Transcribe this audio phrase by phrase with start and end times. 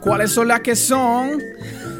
[0.00, 1.42] ¿Cuáles son las que son?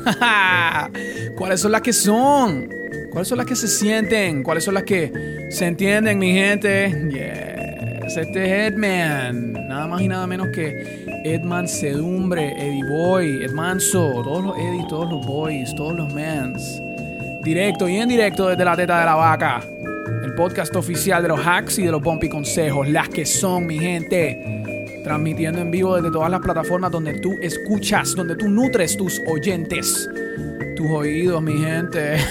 [1.37, 2.69] ¿Cuáles son las que son?
[3.11, 4.43] ¿Cuáles son las que se sienten?
[4.43, 7.09] ¿Cuáles son las que se entienden, mi gente?
[7.11, 9.53] Yes, este es Edman.
[9.69, 15.11] Nada más y nada menos que Edman Sedumbre, Eddie Boy, Edmanso, todos los Eddie, todos
[15.11, 16.81] los boys, todos los mans.
[17.43, 19.61] Directo y en directo desde la teta de la vaca.
[20.25, 22.89] El podcast oficial de los hacks y de los bumpy consejos.
[22.89, 28.15] Las que son, mi gente transmitiendo en vivo desde todas las plataformas donde tú escuchas,
[28.15, 30.09] donde tú nutres tus oyentes,
[30.77, 32.17] tus oídos, mi gente.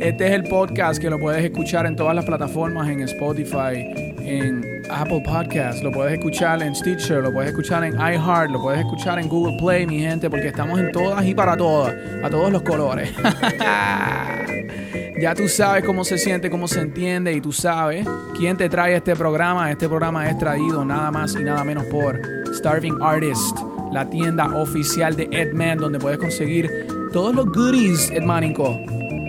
[0.00, 4.82] Este es el podcast que lo puedes escuchar en todas las plataformas, en Spotify, en
[4.90, 9.18] Apple Podcasts, lo puedes escuchar en Stitcher, lo puedes escuchar en iHeart, lo puedes escuchar
[9.18, 12.62] en Google Play, mi gente, porque estamos en todas y para todas, a todos los
[12.62, 13.12] colores.
[15.20, 18.94] Ya tú sabes cómo se siente, cómo se entiende y tú sabes quién te trae
[18.94, 19.68] este programa.
[19.68, 22.20] Este programa es traído nada más y nada menos por
[22.54, 23.58] Starving Artist,
[23.92, 28.78] la tienda oficial de Edman, donde puedes conseguir todos los goodies, Edmanico.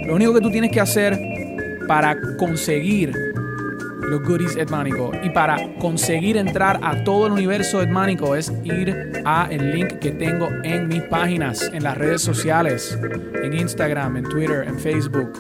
[0.06, 1.18] Lo único que tú tienes que hacer
[1.88, 3.12] para conseguir
[4.02, 9.48] los goodies Edmanico y para conseguir entrar a todo el universo Edmanico es ir a
[9.50, 12.98] el link que tengo en mis páginas, en las redes sociales,
[13.42, 15.31] en Instagram, en Twitter, en Facebook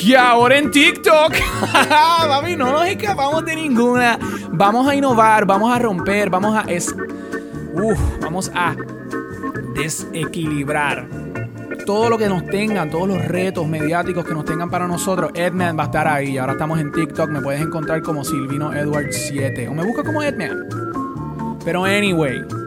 [0.00, 1.34] y ahora en TikTok.
[2.28, 4.18] Mami, no nos escapamos de ninguna.
[4.50, 6.62] Vamos a innovar, vamos a romper, vamos a.
[6.62, 6.94] Es,
[8.20, 8.76] vamos a
[9.74, 11.06] desequilibrar
[11.84, 15.32] todo lo que nos tengan, todos los retos mediáticos que nos tengan para nosotros.
[15.34, 16.38] Edman va a estar ahí.
[16.38, 17.30] Ahora estamos en TikTok.
[17.30, 20.68] Me puedes encontrar como Silvino Edward 7 o me busca como Edman.
[21.64, 22.61] Pero anyway.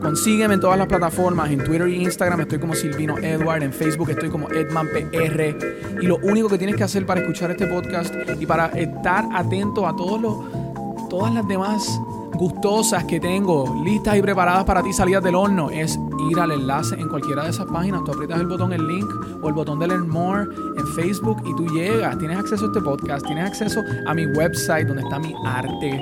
[0.00, 4.10] Consígueme en todas las plataformas, en Twitter e Instagram estoy como Silvino Edward, en Facebook
[4.10, 6.00] estoy como EdmanPR.
[6.00, 9.86] Y lo único que tienes que hacer para escuchar este podcast y para estar atento
[9.86, 12.00] a todos los, todas las demás
[12.34, 15.98] gustosas que tengo listas y preparadas para ti salidas del horno es
[16.30, 18.04] ir al enlace en cualquiera de esas páginas.
[18.04, 19.10] Tú aprietas el botón, el link
[19.42, 20.44] o el botón de Learn More
[20.76, 22.16] en Facebook y tú llegas.
[22.18, 26.00] Tienes acceso a este podcast, tienes acceso a mi website donde está mi arte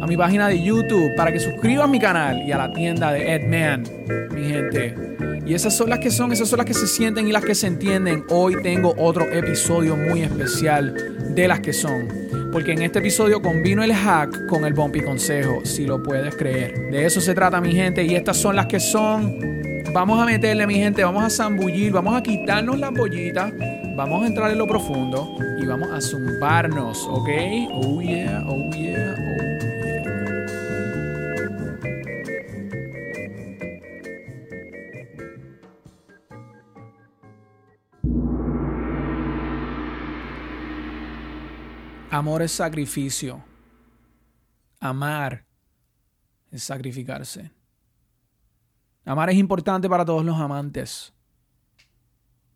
[0.00, 3.34] a mi página de YouTube para que suscribas mi canal y a la tienda de
[3.34, 3.84] Edman,
[4.32, 4.94] mi gente.
[5.46, 7.54] Y esas son las que son, esas son las que se sienten y las que
[7.54, 8.24] se entienden.
[8.30, 10.94] Hoy tengo otro episodio muy especial
[11.34, 12.08] de las que son.
[12.50, 16.90] Porque en este episodio combino el hack con el bumpy consejo, si lo puedes creer.
[16.90, 18.02] De eso se trata, mi gente.
[18.02, 19.38] Y estas son las que son.
[19.92, 23.52] Vamos a meterle, mi gente, vamos a zambullir, vamos a quitarnos las bollitas,
[23.96, 27.28] vamos a entrar en lo profundo y vamos a zumbarnos, ¿ok?
[27.72, 29.05] Oh yeah, oh yeah,
[42.16, 43.44] Amor es sacrificio.
[44.80, 45.44] Amar
[46.50, 47.52] es sacrificarse.
[49.04, 51.12] Amar es importante para todos los amantes.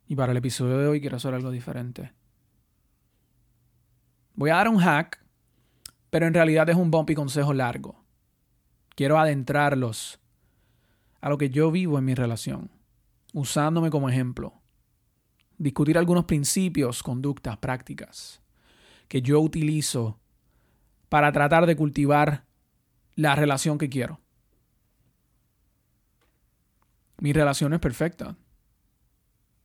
[0.06, 2.10] Y para el episodio de hoy quiero hacer algo diferente.
[4.32, 5.22] Voy a dar un hack,
[6.08, 8.02] pero en realidad es un bumpy consejo largo.
[8.96, 10.20] Quiero adentrarlos
[11.20, 12.70] a lo que yo vivo en mi relación,
[13.34, 14.54] usándome como ejemplo.
[15.58, 18.40] Discutir algunos principios, conductas, prácticas
[19.10, 20.20] que yo utilizo
[21.08, 22.44] para tratar de cultivar
[23.16, 24.20] la relación que quiero.
[27.18, 28.36] Mi relación es perfecta.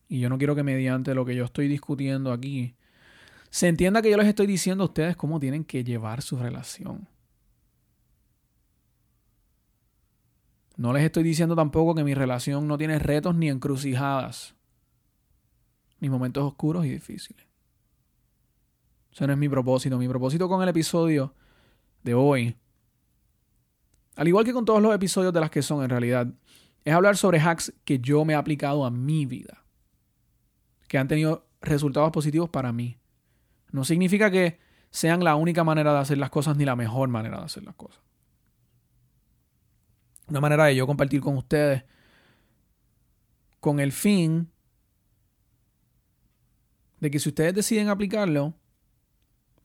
[0.08, 2.74] Y yo no quiero que mediante lo que yo estoy discutiendo aquí
[3.52, 7.08] se entienda que yo les estoy diciendo a ustedes cómo tienen que llevar su relación.
[10.76, 14.56] No les estoy diciendo tampoco que mi relación no tiene retos ni encrucijadas,
[16.00, 17.45] ni momentos oscuros y difíciles.
[19.16, 19.98] Ese no es mi propósito.
[19.98, 21.34] Mi propósito con el episodio
[22.04, 22.58] de hoy,
[24.18, 26.28] al igual que con todos los episodios de las que son en realidad,
[26.84, 29.64] es hablar sobre hacks que yo me he aplicado a mi vida,
[30.90, 32.98] que han tenido resultados positivos para mí.
[33.72, 34.60] No significa que
[34.90, 37.76] sean la única manera de hacer las cosas ni la mejor manera de hacer las
[37.76, 38.02] cosas.
[40.28, 41.86] Una manera de yo compartir con ustedes
[43.62, 44.52] con el fin
[47.00, 48.56] de que si ustedes deciden aplicarlo,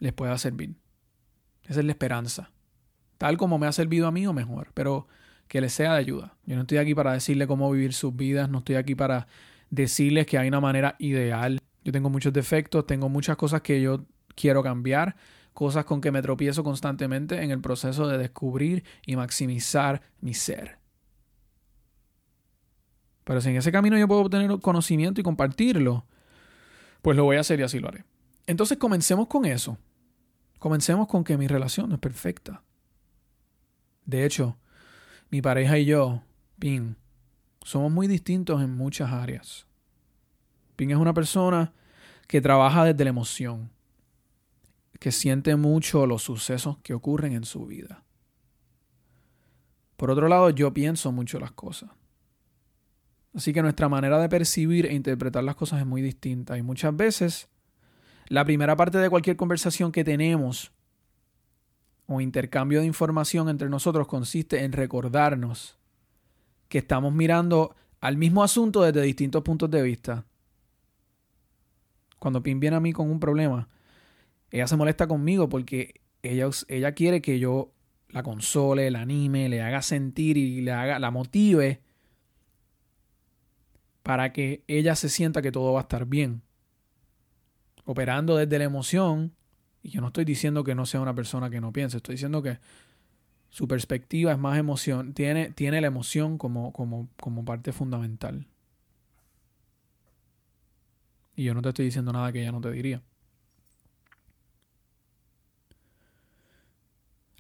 [0.00, 0.74] les pueda servir.
[1.64, 2.50] Esa es la esperanza.
[3.18, 5.06] Tal como me ha servido a mí o mejor, pero
[5.46, 6.36] que les sea de ayuda.
[6.46, 9.28] Yo no estoy aquí para decirles cómo vivir sus vidas, no estoy aquí para
[9.68, 11.60] decirles que hay una manera ideal.
[11.84, 14.04] Yo tengo muchos defectos, tengo muchas cosas que yo
[14.34, 15.16] quiero cambiar,
[15.52, 20.78] cosas con que me tropiezo constantemente en el proceso de descubrir y maximizar mi ser.
[23.24, 26.06] Pero si en ese camino yo puedo obtener conocimiento y compartirlo,
[27.02, 28.04] pues lo voy a hacer y así lo haré.
[28.46, 29.78] Entonces comencemos con eso.
[30.60, 32.62] Comencemos con que mi relación no es perfecta.
[34.04, 34.56] De hecho,
[35.30, 36.22] mi pareja y yo
[36.58, 36.94] Ping.
[37.62, 39.66] Somos muy distintos en muchas áreas.
[40.76, 41.72] Ping es una persona
[42.28, 43.70] que trabaja desde la emoción,
[44.98, 48.04] que siente mucho los sucesos que ocurren en su vida.
[49.96, 51.90] Por otro lado, yo pienso mucho las cosas.
[53.34, 56.58] Así que nuestra manera de percibir e interpretar las cosas es muy distinta.
[56.58, 57.48] Y muchas veces,
[58.30, 60.72] la primera parte de cualquier conversación que tenemos
[62.06, 65.78] o intercambio de información entre nosotros consiste en recordarnos
[66.68, 70.24] que estamos mirando al mismo asunto desde distintos puntos de vista.
[72.20, 73.68] Cuando Pim viene a mí con un problema,
[74.52, 77.72] ella se molesta conmigo porque ella, ella quiere que yo
[78.10, 81.80] la console, la anime, le haga sentir y le haga, la motive
[84.04, 86.42] para que ella se sienta que todo va a estar bien.
[87.84, 89.32] Operando desde la emoción,
[89.82, 92.42] y yo no estoy diciendo que no sea una persona que no piense, estoy diciendo
[92.42, 92.58] que
[93.50, 98.46] su perspectiva es más emoción, tiene, tiene la emoción como, como, como parte fundamental.
[101.34, 103.02] Y yo no te estoy diciendo nada que ella no te diría.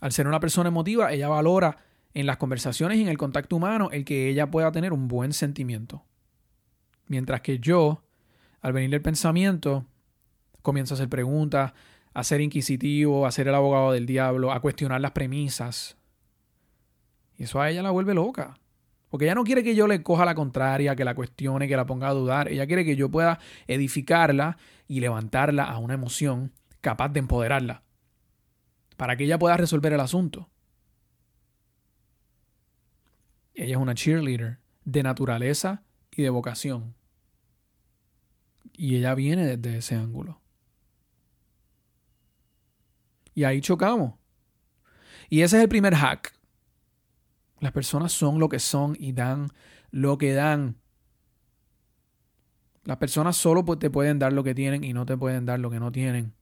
[0.00, 1.76] Al ser una persona emotiva, ella valora
[2.14, 5.32] en las conversaciones y en el contacto humano el que ella pueda tener un buen
[5.32, 6.02] sentimiento.
[7.06, 8.02] Mientras que yo,
[8.62, 9.86] al venir el pensamiento,
[10.62, 11.72] comienzo a hacer preguntas,
[12.12, 15.96] a ser inquisitivo, a ser el abogado del diablo, a cuestionar las premisas.
[17.36, 18.58] Y eso a ella la vuelve loca.
[19.08, 21.86] Porque ella no quiere que yo le coja la contraria, que la cuestione, que la
[21.86, 22.48] ponga a dudar.
[22.48, 27.82] Ella quiere que yo pueda edificarla y levantarla a una emoción capaz de empoderarla.
[28.96, 30.48] Para que ella pueda resolver el asunto.
[33.54, 36.94] Ella es una cheerleader de naturaleza y de vocación.
[38.72, 40.39] Y ella viene desde ese ángulo.
[43.40, 44.12] Y ahí chocamos.
[45.30, 46.34] Y ese es el primer hack.
[47.58, 49.48] Las personas son lo que son y dan
[49.90, 50.76] lo que dan.
[52.84, 55.70] Las personas solo te pueden dar lo que tienen y no te pueden dar lo
[55.70, 56.34] que no tienen.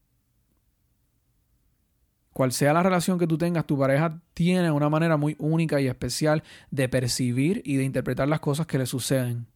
[2.32, 5.86] Cual sea la relación que tú tengas, tu pareja tiene una manera muy única y
[5.86, 6.42] especial
[6.72, 9.46] de percibir y de interpretar las cosas que le suceden.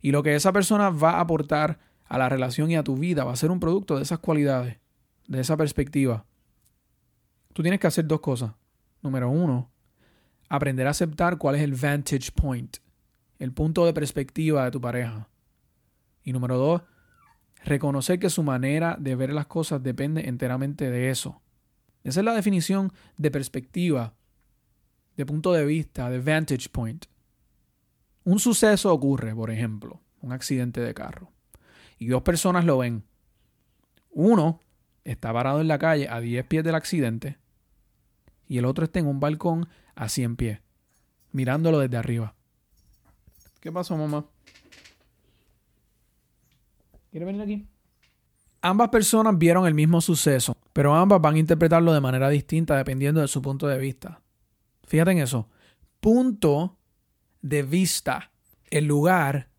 [0.00, 3.24] Y lo que esa persona va a aportar a la relación y a tu vida
[3.24, 4.78] va a ser un producto de esas cualidades,
[5.26, 6.24] de esa perspectiva.
[7.52, 8.52] Tú tienes que hacer dos cosas.
[9.02, 9.70] Número uno,
[10.48, 12.78] aprender a aceptar cuál es el vantage point,
[13.38, 15.28] el punto de perspectiva de tu pareja.
[16.22, 16.82] Y número dos,
[17.64, 21.40] reconocer que su manera de ver las cosas depende enteramente de eso.
[22.04, 24.14] Esa es la definición de perspectiva,
[25.16, 27.06] de punto de vista, de vantage point.
[28.24, 31.32] Un suceso ocurre, por ejemplo, un accidente de carro,
[31.98, 33.04] y dos personas lo ven.
[34.10, 34.60] Uno
[35.06, 37.38] está parado en la calle a 10 pies del accidente
[38.48, 40.60] y el otro está en un balcón a 100 pies,
[41.32, 42.34] mirándolo desde arriba.
[43.60, 44.26] ¿Qué pasó, mamá?
[47.10, 47.66] ¿Quiere venir aquí?
[48.62, 53.20] Ambas personas vieron el mismo suceso, pero ambas van a interpretarlo de manera distinta dependiendo
[53.20, 54.20] de su punto de vista.
[54.86, 55.48] Fíjate en eso.
[56.00, 56.76] Punto
[57.42, 58.32] de vista
[58.70, 59.50] el lugar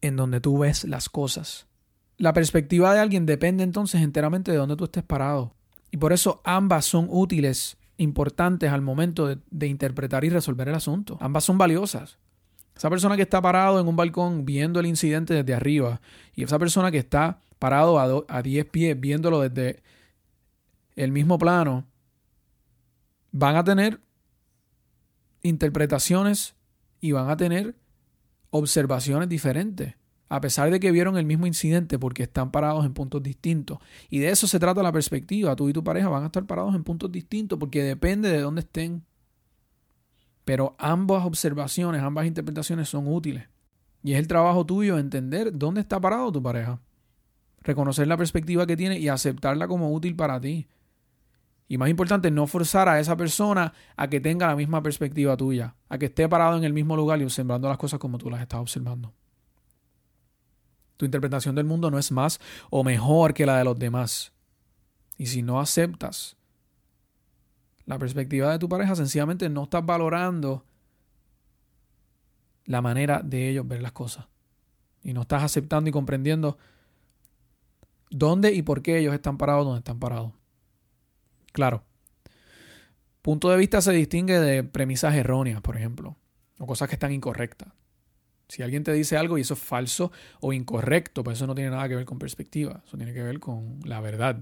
[0.00, 1.66] en donde tú ves las cosas.
[2.16, 5.54] La perspectiva de alguien depende entonces enteramente de donde tú estés parado.
[5.90, 11.16] Y por eso ambas son útiles, importantes al momento de, interpretar y resolver el asunto.
[11.20, 12.18] Ambas son valiosas.
[12.76, 16.00] Esa persona que está parado en un balcón viendo el incidente desde arriba
[16.34, 19.82] y esa persona que está parado a, a 10 pies viéndolo desde
[20.96, 21.86] el mismo plano,
[23.30, 24.00] van a tener
[25.42, 26.54] interpretaciones
[27.00, 27.76] y van a tener
[28.50, 29.94] observaciones diferentes,
[30.28, 33.78] a pesar de que vieron el mismo incidente porque están parados en puntos distintos.
[34.10, 35.54] Y de eso se trata la perspectiva.
[35.54, 38.62] Tú y tu pareja van a estar parados en puntos distintos porque depende de dónde
[38.62, 39.04] estén.
[40.44, 43.48] Pero ambas observaciones, ambas interpretaciones son útiles.
[44.02, 46.80] Y es el trabajo tuyo entender dónde está parado tu pareja.
[47.62, 50.68] Reconocer la perspectiva que tiene y aceptarla como útil para ti.
[51.66, 55.76] Y más importante, no forzar a esa persona a que tenga la misma perspectiva tuya,
[55.88, 58.42] a que esté parado en el mismo lugar y observando las cosas como tú las
[58.42, 59.14] estás observando.
[60.96, 64.32] Tu interpretación del mundo no es más o mejor que la de los demás.
[65.16, 66.36] Y si no aceptas
[67.86, 70.64] la perspectiva de tu pareja, sencillamente no estás valorando
[72.64, 74.26] la manera de ellos ver las cosas.
[75.02, 76.56] Y no estás aceptando y comprendiendo
[78.10, 80.32] dónde y por qué ellos están parados donde están parados.
[81.52, 81.84] Claro.
[83.20, 86.16] Punto de vista se distingue de premisas erróneas, por ejemplo,
[86.58, 87.72] o cosas que están incorrectas.
[88.54, 91.70] Si alguien te dice algo y eso es falso o incorrecto, pues eso no tiene
[91.70, 94.38] nada que ver con perspectiva, eso tiene que ver con la verdad.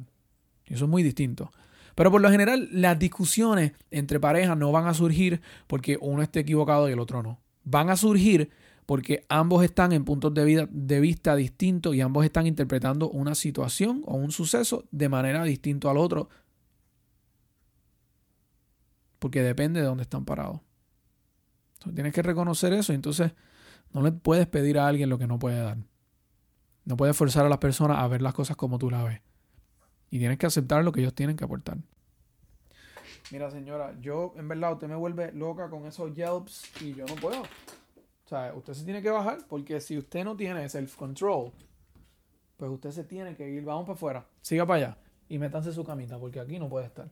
[0.66, 1.50] Y eso es muy distinto.
[1.94, 6.40] Pero por lo general, las discusiones entre parejas no van a surgir porque uno esté
[6.40, 7.40] equivocado y el otro no.
[7.64, 8.50] Van a surgir
[8.84, 13.34] porque ambos están en puntos de, vida, de vista distintos y ambos están interpretando una
[13.34, 16.28] situación o un suceso de manera distinta al otro.
[19.18, 20.60] Porque depende de dónde están parados.
[21.76, 22.92] Entonces, tienes que reconocer eso.
[22.92, 23.32] Entonces,
[23.92, 25.78] no le puedes pedir a alguien lo que no puede dar.
[26.84, 29.20] No puedes forzar a las personas a ver las cosas como tú las ves.
[30.10, 31.78] Y tienes que aceptar lo que ellos tienen que aportar.
[33.30, 37.14] Mira, señora, yo en verdad usted me vuelve loca con esos Yelps y yo no
[37.16, 37.42] puedo.
[37.42, 41.52] O sea, usted se tiene que bajar porque si usted no tiene self-control,
[42.56, 45.84] pues usted se tiene que ir, vamos para afuera, siga para allá y métanse su
[45.84, 47.08] camita porque aquí no puede estar.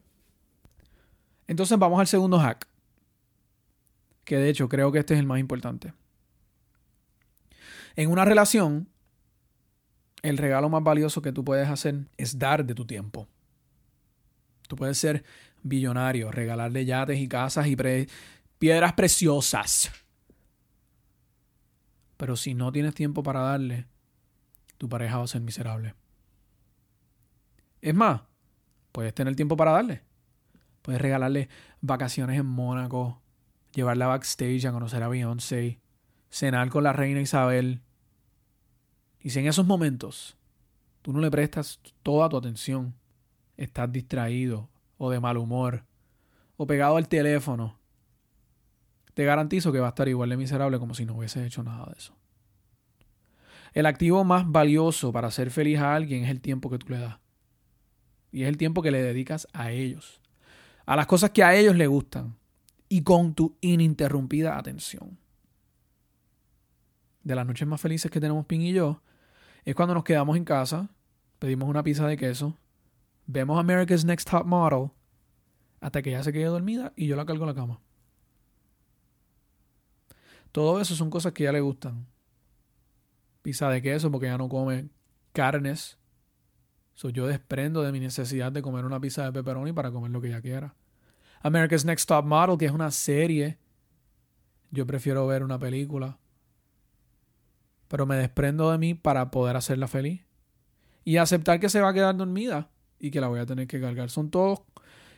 [1.47, 2.67] Entonces vamos al segundo hack,
[4.25, 5.93] que de hecho creo que este es el más importante.
[7.97, 8.88] En una relación,
[10.23, 13.28] el regalo más valioso que tú puedes hacer es dar de tu tiempo.
[14.68, 15.25] Tú puedes ser
[15.62, 17.76] billonario, regalarle yates y casas y
[18.59, 19.90] piedras preciosas.
[22.16, 23.87] Pero si no tienes tiempo para darle,
[24.78, 25.94] tu pareja va a ser miserable.
[27.80, 28.23] Es más,
[28.92, 30.02] puedes tener tiempo para darle.
[30.82, 31.49] Puedes regalarle
[31.80, 33.20] vacaciones en Mónaco,
[33.73, 35.80] llevarla backstage a conocer a Beyoncé,
[36.31, 37.81] cenar con la reina Isabel,
[39.21, 40.37] y si en esos momentos
[41.03, 42.95] tú no le prestas toda tu atención,
[43.57, 45.85] estás distraído o de mal humor
[46.57, 47.79] o pegado al teléfono,
[49.15, 51.87] te garantizo que va a estar igual de miserable como si no hubieses hecho nada
[51.87, 52.15] de eso.
[53.73, 56.99] El activo más valioso para ser feliz a alguien es el tiempo que tú le
[56.99, 57.19] das.
[58.33, 60.21] Y es el tiempo que le dedicas a ellos.
[60.87, 62.37] A las cosas que a ellos les gustan.
[62.89, 65.20] Y con tu ininterrumpida atención.
[67.23, 69.03] De las noches más felices que tenemos Pin y yo,
[69.65, 70.89] es cuando nos quedamos en casa,
[71.39, 72.57] pedimos una pizza de queso,
[73.27, 74.91] vemos America's Next Top Model,
[75.81, 77.81] hasta que ella se quede dormida y yo la cargo a la cama.
[80.53, 82.07] Todo eso son cosas que a ella le gustan.
[83.43, 84.89] Pizza de queso porque ella no come
[85.33, 85.99] carnes.
[86.95, 90.21] So yo desprendo de mi necesidad de comer una pizza de pepperoni para comer lo
[90.21, 90.75] que ella quiera.
[91.43, 93.59] America's Next Top Model, que es una serie.
[94.71, 96.19] Yo prefiero ver una película
[97.90, 100.25] pero me desprendo de mí para poder hacerla feliz.
[101.04, 102.70] Y aceptar que se va a quedar dormida
[103.00, 104.11] y que la voy a tener que cargar.
[104.11, 104.61] Son todos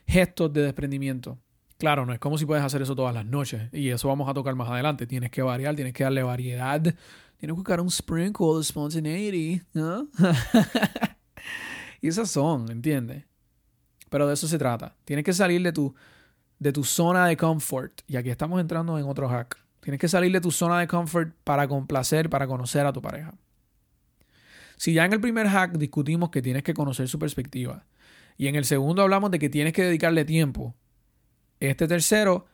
[0.07, 1.39] gestos de desprendimiento.
[1.77, 3.69] Claro, no es como si puedes hacer eso todas las noches.
[3.75, 5.07] Y eso vamos a tocar más adelante.
[5.07, 6.81] Tienes que variar, tienes que darle variedad.
[6.81, 6.97] Tienes
[7.41, 9.63] que buscar un sprinkle de spontaneity.
[9.75, 10.09] ¿no?
[12.01, 13.27] y esas son, ¿entiendes?
[14.09, 14.97] Pero de eso se trata.
[15.05, 15.95] Tienes que salir de tu,
[16.59, 18.01] de tu zona de comfort.
[18.09, 19.62] Y aquí estamos entrando en otro hack.
[19.83, 23.35] Tienes que salir de tu zona de comfort para complacer, para conocer a tu pareja.
[24.77, 27.85] Si ya en el primer hack discutimos que tienes que conocer su perspectiva
[28.37, 30.77] y en el segundo hablamos de que tienes que dedicarle tiempo,
[31.59, 32.47] este tercero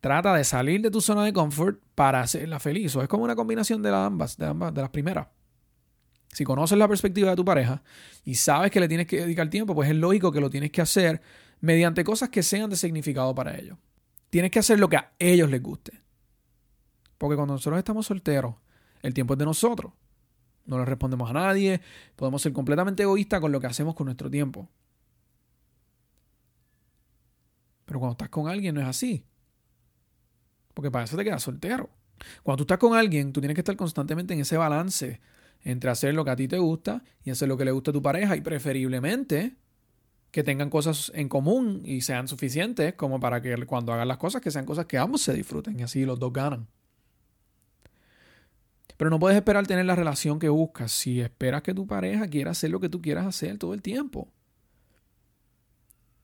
[0.00, 2.94] trata de salir de tu zona de comfort para hacerla feliz.
[2.94, 5.28] O es como una combinación de las ambas, de ambas, de las primeras.
[6.30, 7.82] Si conoces la perspectiva de tu pareja
[8.22, 10.82] y sabes que le tienes que dedicar tiempo, pues es lógico que lo tienes que
[10.82, 11.22] hacer
[11.60, 13.78] mediante cosas que sean de significado para ellos.
[14.28, 16.05] Tienes que hacer lo que a ellos les guste.
[17.18, 18.54] Porque cuando nosotros estamos solteros,
[19.02, 19.92] el tiempo es de nosotros.
[20.66, 21.80] No le respondemos a nadie.
[22.16, 24.68] Podemos ser completamente egoístas con lo que hacemos con nuestro tiempo.
[27.84, 29.24] Pero cuando estás con alguien no es así.
[30.74, 31.88] Porque para eso te quedas soltero.
[32.42, 35.20] Cuando tú estás con alguien, tú tienes que estar constantemente en ese balance
[35.62, 37.94] entre hacer lo que a ti te gusta y hacer lo que le gusta a
[37.94, 39.56] tu pareja y preferiblemente
[40.30, 44.42] que tengan cosas en común y sean suficientes como para que cuando hagan las cosas
[44.42, 46.68] que sean cosas que ambos se disfruten y así los dos ganan.
[48.96, 52.52] Pero no puedes esperar tener la relación que buscas si esperas que tu pareja quiera
[52.52, 54.32] hacer lo que tú quieras hacer todo el tiempo.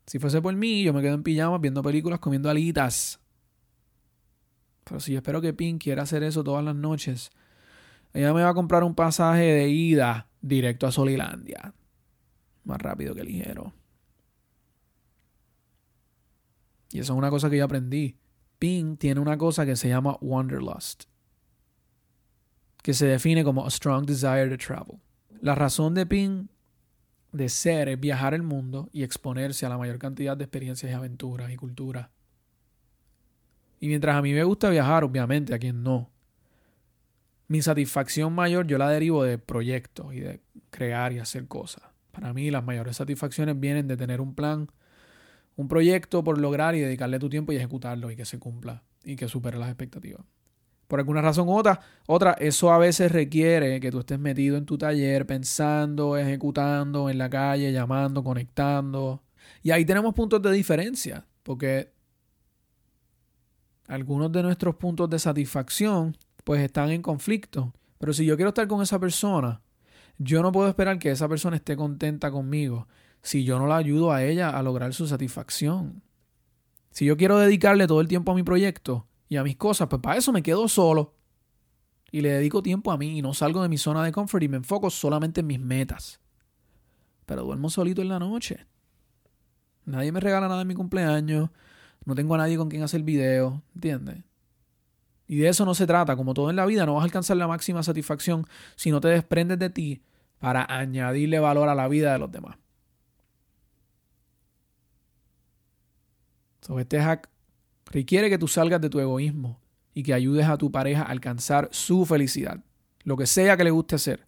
[0.06, 3.20] Si fuese por mí, yo me quedo en pijamas viendo películas, comiendo alitas.
[4.84, 7.30] Pero si yo espero que Pink quiera hacer eso todas las noches,
[8.14, 11.74] ella me va a comprar un pasaje de ida directo a Solilandia.
[12.64, 13.74] Más rápido que ligero.
[16.90, 18.16] Y eso es una cosa que yo aprendí.
[18.58, 21.11] Pink tiene una cosa que se llama Wanderlust
[22.82, 24.98] que se define como a strong desire to travel.
[25.40, 26.50] La razón de Pin
[27.32, 30.94] de ser es viajar el mundo y exponerse a la mayor cantidad de experiencias y
[30.94, 32.10] aventuras y culturas.
[33.80, 36.10] Y mientras a mí me gusta viajar, obviamente, a quien no,
[37.48, 41.84] mi satisfacción mayor yo la derivo de proyectos y de crear y hacer cosas.
[42.10, 44.70] Para mí las mayores satisfacciones vienen de tener un plan,
[45.56, 49.16] un proyecto por lograr y dedicarle tu tiempo y ejecutarlo y que se cumpla y
[49.16, 50.22] que supere las expectativas
[50.88, 54.66] por alguna razón u otra, otra, eso a veces requiere que tú estés metido en
[54.66, 59.22] tu taller pensando, ejecutando en la calle, llamando, conectando.
[59.62, 61.92] Y ahí tenemos puntos de diferencia, porque
[63.86, 67.72] algunos de nuestros puntos de satisfacción pues están en conflicto.
[67.98, 69.62] Pero si yo quiero estar con esa persona,
[70.18, 72.88] yo no puedo esperar que esa persona esté contenta conmigo
[73.22, 76.02] si yo no la ayudo a ella a lograr su satisfacción.
[76.90, 80.02] Si yo quiero dedicarle todo el tiempo a mi proyecto y a mis cosas, pues
[80.02, 81.14] para eso me quedo solo.
[82.10, 84.48] Y le dedico tiempo a mí y no salgo de mi zona de confort y
[84.48, 86.20] me enfoco solamente en mis metas.
[87.24, 88.66] Pero duermo solito en la noche.
[89.86, 91.48] Nadie me regala nada en mi cumpleaños.
[92.04, 93.62] No tengo a nadie con quien hacer video.
[93.74, 94.22] ¿Entiendes?
[95.26, 96.14] Y de eso no se trata.
[96.14, 98.46] Como todo en la vida, no vas a alcanzar la máxima satisfacción
[98.76, 100.02] si no te desprendes de ti
[100.40, 102.58] para añadirle valor a la vida de los demás.
[106.78, 107.31] este hack
[107.86, 109.60] requiere que tú salgas de tu egoísmo
[109.94, 112.60] y que ayudes a tu pareja a alcanzar su felicidad,
[113.04, 114.26] lo que sea que le guste hacer.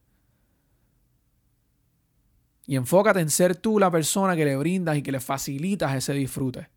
[2.67, 6.15] Y enfócate en ser tú la persona que le brindas y que le facilitas ese
[6.15, 6.69] disfrute.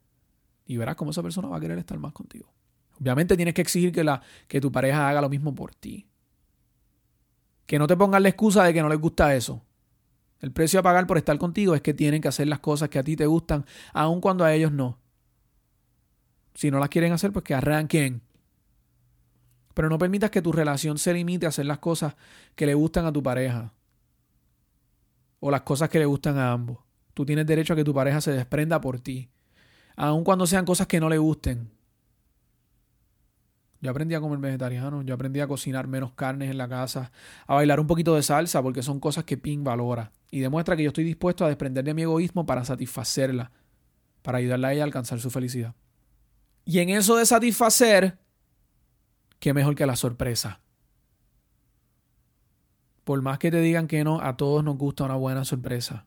[0.65, 2.53] Y verás cómo esa persona va a querer estar más contigo.
[2.99, 6.07] Obviamente tienes que exigir que, la, que tu pareja haga lo mismo por ti.
[7.65, 9.63] Que no te pongas la excusa de que no les gusta eso.
[10.39, 12.99] El precio a pagar por estar contigo es que tienen que hacer las cosas que
[12.99, 14.99] a ti te gustan, aun cuando a ellos no.
[16.57, 18.23] Si no las quieren hacer, pues que arranquen.
[19.75, 22.15] Pero no permitas que tu relación se limite a hacer las cosas
[22.55, 23.73] que le gustan a tu pareja
[25.39, 26.79] o las cosas que le gustan a ambos.
[27.13, 29.29] Tú tienes derecho a que tu pareja se desprenda por ti,
[29.95, 31.69] aun cuando sean cosas que no le gusten.
[33.79, 37.11] Yo aprendí a comer vegetariano, yo aprendí a cocinar menos carnes en la casa,
[37.45, 40.11] a bailar un poquito de salsa, porque son cosas que Ping valora.
[40.31, 43.51] Y demuestra que yo estoy dispuesto a desprender de mi egoísmo para satisfacerla,
[44.23, 45.75] para ayudarla a ella a alcanzar su felicidad.
[46.67, 48.17] Y en eso de satisfacer,
[49.39, 50.59] qué mejor que la sorpresa.
[53.05, 56.05] Por más que te digan que no, a todos nos gusta una buena sorpresa.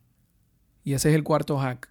[0.83, 1.89] Y ese es el cuarto hack.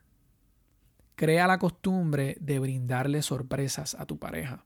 [1.17, 4.65] Crea la costumbre de brindarle sorpresas a tu pareja.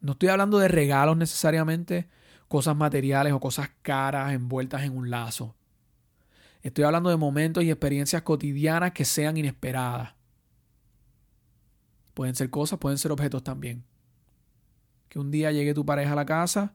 [0.00, 2.08] No estoy hablando de regalos necesariamente,
[2.48, 5.54] cosas materiales o cosas caras envueltas en un lazo.
[6.62, 10.15] Estoy hablando de momentos y experiencias cotidianas que sean inesperadas.
[12.16, 13.84] Pueden ser cosas, pueden ser objetos también.
[15.10, 16.74] Que un día llegue tu pareja a la casa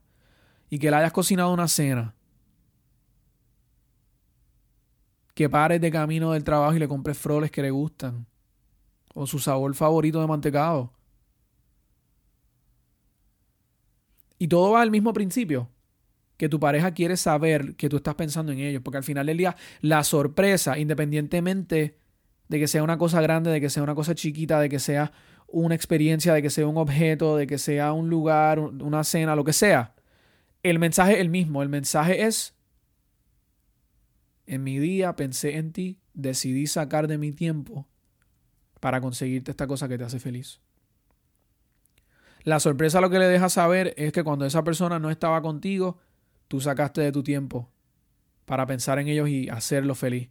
[0.69, 2.13] y que le hayas cocinado una cena.
[5.34, 8.27] Que pares de camino del trabajo y le compres froles que le gustan.
[9.15, 10.93] O su sabor favorito de mantecado.
[14.38, 15.71] Y todo va al mismo principio.
[16.38, 18.84] Que tu pareja quiere saber que tú estás pensando en ellos.
[18.84, 21.97] Porque al final del día, la sorpresa, independientemente
[22.47, 25.13] de que sea una cosa grande, de que sea una cosa chiquita, de que sea
[25.51, 29.43] una experiencia, de que sea un objeto, de que sea un lugar, una cena, lo
[29.43, 29.93] que sea,
[30.63, 31.63] el mensaje es el mismo.
[31.63, 32.55] El mensaje es,
[34.45, 37.87] en mi día pensé en ti, decidí sacar de mi tiempo
[38.79, 40.59] para conseguirte esta cosa que te hace feliz.
[42.43, 45.99] La sorpresa lo que le deja saber es que cuando esa persona no estaba contigo,
[46.47, 47.69] tú sacaste de tu tiempo
[48.45, 50.29] para pensar en ellos y hacerlo feliz.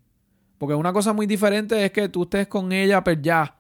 [0.59, 3.60] Porque una cosa muy diferente es que tú estés con ella, pero pues ya,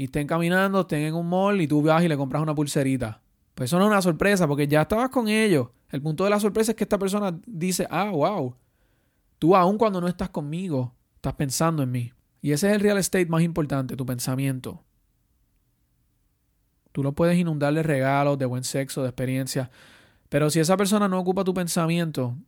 [0.00, 3.20] y estén caminando, estén en un mall y tú vas y le compras una pulserita.
[3.54, 5.68] Pues eso no es una sorpresa porque ya estabas con ellos.
[5.90, 8.54] El punto de la sorpresa es que esta persona dice, ah, wow,
[9.38, 12.12] tú aún cuando no estás conmigo, estás pensando en mí.
[12.40, 14.82] Y ese es el real estate más importante, tu pensamiento.
[16.92, 19.70] Tú lo puedes inundar de regalos, de buen sexo, de experiencia.
[20.30, 22.38] Pero si esa persona no ocupa tu pensamiento,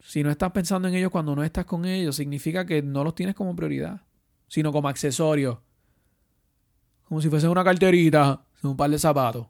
[0.00, 3.14] si no estás pensando en ellos cuando no estás con ellos, significa que no los
[3.14, 4.02] tienes como prioridad,
[4.48, 5.62] sino como accesorio.
[7.08, 9.46] Como si fuese una carterita, un par de zapatos.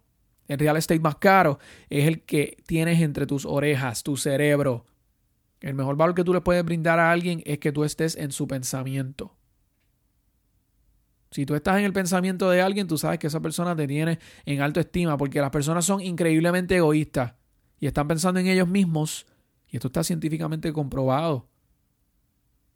[0.47, 1.59] El real estate más caro
[1.91, 4.87] es el que tienes entre tus orejas, tu cerebro.
[5.61, 8.31] El mejor valor que tú le puedes brindar a alguien es que tú estés en
[8.31, 9.37] su pensamiento.
[11.31, 14.19] Si tú estás en el pensamiento de alguien, tú sabes que esa persona te tiene
[14.47, 17.35] en alto estima, porque las personas son increíblemente egoístas
[17.81, 19.27] y están pensando en ellos mismos,
[19.69, 21.49] y esto está científicamente comprobado.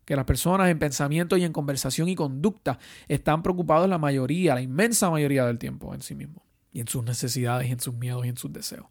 [0.04, 4.62] Que las personas en pensamiento y en conversación y conducta están preocupados la mayoría, la
[4.62, 8.24] inmensa mayoría del tiempo en sí mismos y en sus necesidades y en sus miedos
[8.26, 8.86] y en sus deseos.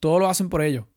[0.00, 0.88] Todo lo hacen por ello.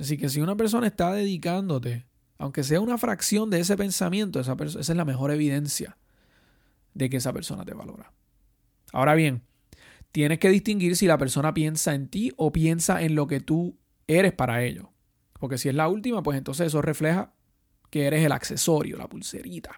[0.00, 2.06] Así que si una persona está dedicándote,
[2.38, 5.96] aunque sea una fracción de ese pensamiento, esa, esa es la mejor evidencia
[6.94, 8.12] de que esa persona te valora.
[8.92, 9.42] Ahora bien,
[10.12, 13.76] tienes que distinguir si la persona piensa en ti o piensa en lo que tú
[14.06, 14.92] eres para ello.
[15.38, 17.33] Porque si es la última, pues entonces eso refleja
[17.94, 19.70] que eres el accesorio, la pulserita.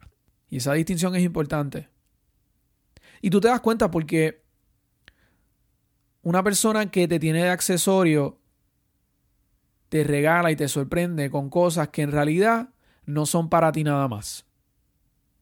[0.48, 1.90] Y esa distinción es importante.
[3.20, 4.42] Y tú te das cuenta porque
[6.22, 8.40] una persona que te tiene de accesorio
[9.90, 12.70] te regala y te sorprende con cosas que en realidad
[13.05, 14.46] no son para ti nada más,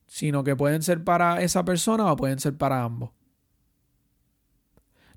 [0.09, 3.13] sino que pueden ser para esa persona o pueden ser para ambos.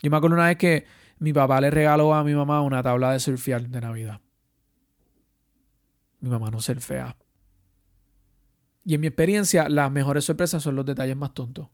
[0.04, 0.86] Yo me acuerdo una vez que
[1.17, 4.22] mi papá le regaló a mi mamá una tabla de surfear de Navidad.
[6.20, 7.17] Mi mamá no surfea.
[8.88, 11.67] Y en mi experiencia, las mejores sorpresas son los detalles más tontos.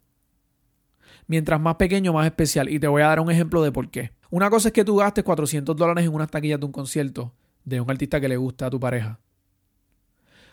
[1.27, 2.69] Mientras más pequeño, más especial.
[2.69, 4.13] Y te voy a dar un ejemplo de por qué.
[4.31, 7.31] Una cosa es que tú gastes 400 dólares en unas taquillas de un concierto
[7.65, 9.19] de un artista que le gusta a tu pareja.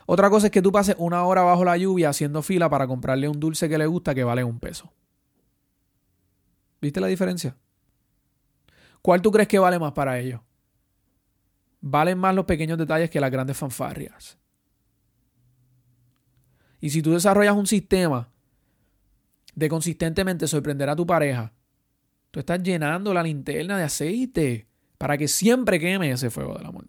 [0.05, 3.27] Otra cosa es que tú pases una hora bajo la lluvia haciendo fila para comprarle
[3.27, 4.93] un dulce que le gusta que vale un peso.
[6.83, 7.57] ¿Viste la diferencia?
[9.01, 10.43] ¿Cuál tú crees que vale más para ellos?
[11.81, 14.37] Valen más los pequeños detalles que las grandes fanfarrias.
[16.81, 18.29] Y si tú desarrollas un sistema
[19.55, 21.53] de consistentemente sorprender a tu pareja,
[22.31, 24.67] tú estás llenando la linterna de aceite
[24.99, 26.87] para que siempre queme ese fuego del amor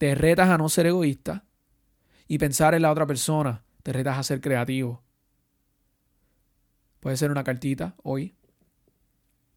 [0.00, 1.44] te retas a no ser egoísta
[2.26, 5.02] y pensar en la otra persona, te retas a ser creativo.
[7.00, 8.34] Puede ser una cartita hoy.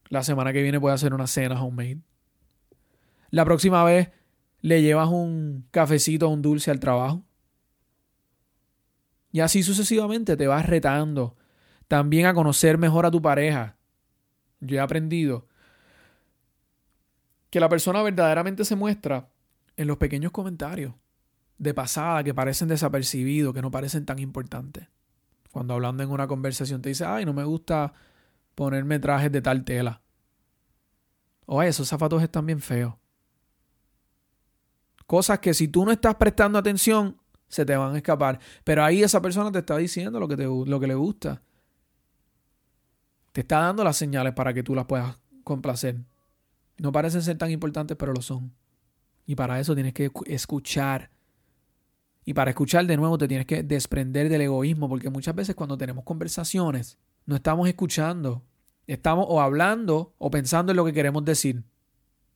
[0.10, 2.02] La semana que viene puede ser una cena homemade.
[3.30, 4.10] La próxima vez
[4.60, 7.24] le llevas un cafecito o un dulce al trabajo.
[9.34, 11.36] Y así sucesivamente te vas retando
[11.88, 13.78] también a conocer mejor a tu pareja.
[14.60, 15.48] Yo he aprendido
[17.50, 19.32] que la persona verdaderamente se muestra
[19.76, 20.94] en los pequeños comentarios
[21.58, 24.88] de pasada que parecen desapercibidos, que no parecen tan importantes.
[25.52, 27.92] Cuando hablando en una conversación te dice, ay, no me gusta
[28.54, 30.04] ponerme trajes de tal tela.
[31.48, 32.94] Oye, esos zapatos están bien feos.
[35.08, 37.18] Cosas que si tú no estás prestando atención,
[37.54, 38.40] se te van a escapar.
[38.64, 41.44] Pero ahí esa persona te está diciendo lo que, te, lo que le gusta.
[43.32, 45.98] Te está dando las señales para que tú las puedas complacer.
[46.78, 48.52] No parecen ser tan importantes, pero lo son.
[49.28, 51.12] Y para eso tienes que escuchar.
[52.26, 55.78] Y para escuchar de nuevo te tienes que desprender del egoísmo, porque muchas veces cuando
[55.78, 58.44] tenemos conversaciones no estamos escuchando.
[58.88, 61.64] Estamos o hablando o pensando en lo que queremos decir.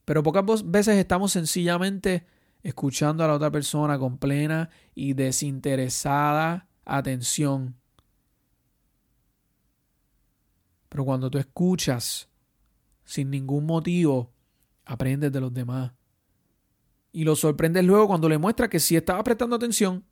[0.05, 2.27] Pero pocas veces estamos sencillamente
[2.67, 7.77] escuchando a la otra persona con plena y desinteresada atención.
[10.89, 12.27] Pero cuando tú escuchas
[13.05, 14.33] sin ningún motivo,
[14.83, 15.93] aprendes de los demás
[17.13, 20.03] y lo sorprendes luego cuando le muestra que sí estaba prestando atención.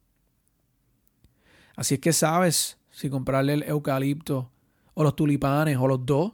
[1.75, 4.49] Así es que sabes si comprarle el eucalipto
[4.93, 6.31] o los tulipanes o los dos.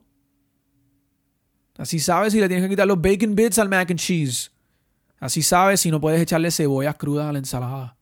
[1.78, 4.52] Así sabes si le tienes que quitar los bacon bits al mac and cheese.
[5.22, 7.96] Así sabes si no puedes echarle cebollas crudas a la ensalada.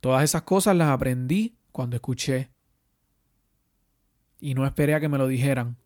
[0.00, 2.50] Todas esas cosas las aprendí cuando escuché.
[4.38, 5.78] Y no esperé a que me lo dijeran.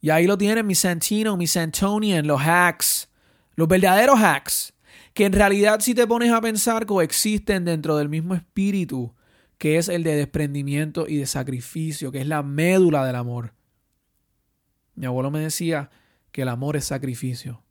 [0.00, 3.10] Y ahí lo tienen mis Santino, mis Santonian, los hacks,
[3.54, 4.72] los verdaderos hacks,
[5.12, 9.14] que en realidad si te pones a pensar coexisten dentro del mismo espíritu,
[9.58, 13.52] que es el de desprendimiento y de sacrificio, que es la médula del amor.
[14.94, 15.90] Mi abuelo me decía
[16.38, 17.64] que el amor es sacrificio.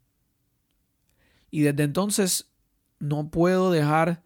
[1.49, 2.51] Y desde entonces
[2.99, 4.23] no puedo dejar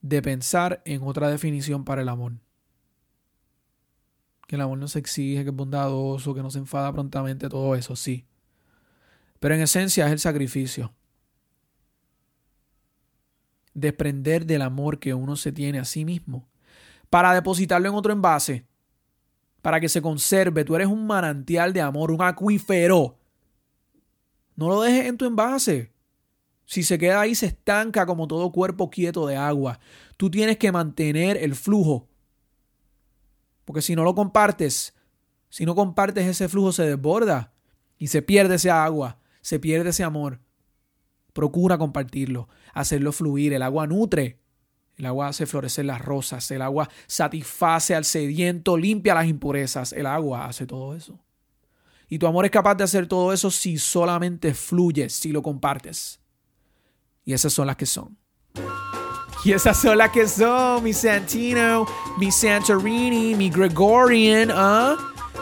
[0.00, 2.32] de pensar en otra definición para el amor
[4.46, 7.74] que el amor no se exige, que es bondadoso, que no se enfada prontamente, todo
[7.74, 8.24] eso, sí.
[9.40, 10.94] Pero en esencia es el sacrificio.
[13.74, 16.48] Desprender del amor que uno se tiene a sí mismo
[17.10, 18.64] para depositarlo en otro envase,
[19.60, 20.64] para que se conserve.
[20.64, 23.19] Tú eres un manantial de amor, un acuífero.
[24.60, 25.90] No lo dejes en tu envase.
[26.66, 29.80] Si se queda ahí, se estanca como todo cuerpo quieto de agua.
[30.16, 32.06] Tú tienes que mantener el flujo
[33.70, 34.94] porque si no lo compartes,
[35.48, 37.52] si no compartes ese flujo se desborda
[37.98, 40.40] y se pierde ese agua, se pierde ese amor.
[41.32, 43.52] Procura compartirlo, hacerlo fluir.
[43.52, 44.40] El agua nutre.
[44.96, 46.50] El agua hace florecer las rosas.
[46.50, 49.92] El agua satisface al sediento, limpia las impurezas.
[49.92, 51.20] El agua hace todo eso.
[52.12, 56.20] Y tu amor es capaz de hacer todo eso si solamente fluyes, si lo compartes.
[57.24, 58.18] Y esas son las que son.
[59.44, 61.86] Y esas son las que son, mi Santino,
[62.18, 64.96] mi Santorini, mi Gregorian, ¿ah?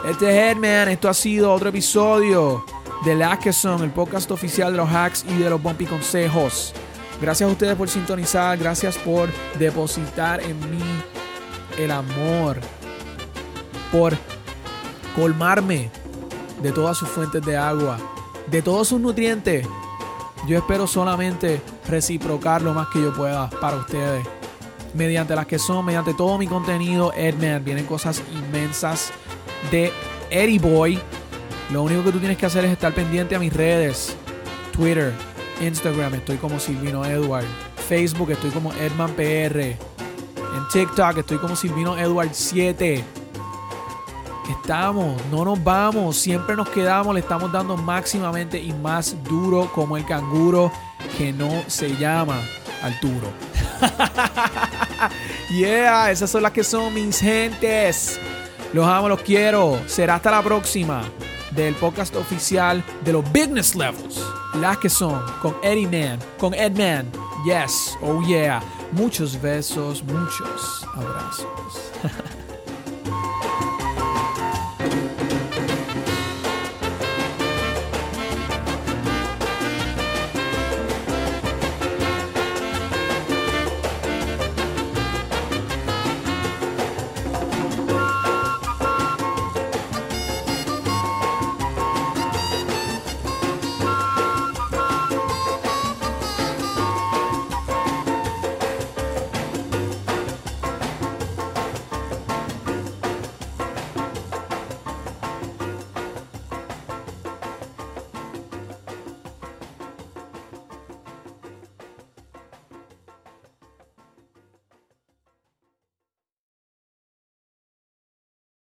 [0.07, 2.63] Este es Headman, esto ha sido otro episodio
[3.03, 6.73] de Lackeson, el podcast oficial de los hacks y de los bumpy consejos.
[7.19, 9.27] Gracias a ustedes por sintonizar, gracias por
[9.57, 10.83] depositar en mí
[11.79, 12.59] el amor,
[13.91, 14.15] por
[15.15, 15.89] colmarme
[16.61, 17.97] de todas sus fuentes de agua,
[18.47, 19.67] de todos sus nutrientes.
[20.47, 24.25] Yo espero solamente reciprocar lo más que yo pueda para ustedes.
[24.93, 29.11] Mediante las que son, mediante todo mi contenido, Edman, vienen cosas inmensas
[29.71, 29.91] de
[30.29, 30.99] Eddie Boy.
[31.71, 34.15] Lo único que tú tienes que hacer es estar pendiente a mis redes.
[34.71, 35.13] Twitter,
[35.61, 37.45] Instagram, estoy como Silvino Edward.
[37.87, 39.59] Facebook estoy como Edman PR.
[39.59, 43.03] En TikTok estoy como Silvino Edward 7.
[44.49, 49.95] Estamos, no nos vamos, siempre nos quedamos, le estamos dando máximamente y más duro como
[49.95, 50.71] el canguro
[51.17, 52.41] que no se llama
[52.81, 53.31] Arturo.
[55.51, 58.19] yeah, esas son las que son mis gentes.
[58.73, 59.79] Los amo, los quiero.
[59.85, 61.03] Será hasta la próxima
[61.51, 64.19] del podcast oficial de los Business Levels.
[64.55, 67.11] Las que son con Eddie Man, con Ed Man.
[67.45, 68.61] Yes, oh yeah.
[68.93, 71.45] Muchos besos, muchos abrazos.